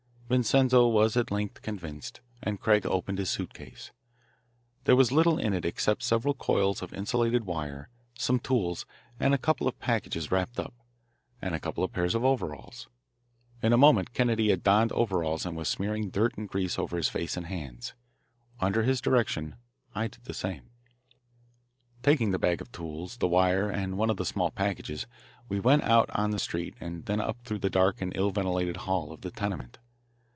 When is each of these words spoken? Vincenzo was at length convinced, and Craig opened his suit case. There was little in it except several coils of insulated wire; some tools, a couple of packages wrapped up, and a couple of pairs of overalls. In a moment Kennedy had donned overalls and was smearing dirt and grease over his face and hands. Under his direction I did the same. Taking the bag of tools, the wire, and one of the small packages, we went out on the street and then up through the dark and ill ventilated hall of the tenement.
Vincenzo 0.31 0.87
was 0.87 1.17
at 1.17 1.29
length 1.29 1.61
convinced, 1.61 2.21
and 2.41 2.61
Craig 2.61 2.85
opened 2.85 3.17
his 3.17 3.29
suit 3.29 3.53
case. 3.53 3.91
There 4.85 4.95
was 4.95 5.11
little 5.11 5.37
in 5.37 5.51
it 5.53 5.65
except 5.65 6.03
several 6.03 6.33
coils 6.33 6.81
of 6.81 6.93
insulated 6.93 7.43
wire; 7.45 7.89
some 8.17 8.39
tools, 8.39 8.85
a 9.19 9.37
couple 9.37 9.67
of 9.67 9.77
packages 9.81 10.31
wrapped 10.31 10.57
up, 10.57 10.73
and 11.41 11.53
a 11.53 11.59
couple 11.59 11.83
of 11.83 11.91
pairs 11.91 12.15
of 12.15 12.23
overalls. 12.23 12.87
In 13.61 13.73
a 13.73 13.77
moment 13.77 14.13
Kennedy 14.13 14.51
had 14.51 14.63
donned 14.63 14.93
overalls 14.93 15.45
and 15.45 15.57
was 15.57 15.67
smearing 15.67 16.09
dirt 16.09 16.37
and 16.37 16.47
grease 16.47 16.79
over 16.79 16.95
his 16.95 17.09
face 17.09 17.35
and 17.35 17.47
hands. 17.47 17.93
Under 18.61 18.83
his 18.83 19.01
direction 19.01 19.57
I 19.93 20.07
did 20.07 20.23
the 20.23 20.33
same. 20.33 20.69
Taking 22.03 22.31
the 22.31 22.39
bag 22.39 22.61
of 22.61 22.71
tools, 22.71 23.17
the 23.17 23.27
wire, 23.27 23.69
and 23.69 23.97
one 23.97 24.09
of 24.09 24.15
the 24.15 24.23
small 24.23 24.49
packages, 24.49 25.07
we 25.49 25.59
went 25.59 25.83
out 25.83 26.09
on 26.11 26.31
the 26.31 26.39
street 26.39 26.75
and 26.79 27.05
then 27.05 27.19
up 27.19 27.35
through 27.43 27.59
the 27.59 27.69
dark 27.69 27.99
and 27.99 28.15
ill 28.15 28.31
ventilated 28.31 28.77
hall 28.77 29.11
of 29.11 29.23
the 29.23 29.31
tenement. 29.31 29.77